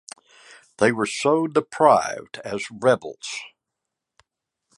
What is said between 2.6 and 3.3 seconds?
"rebels".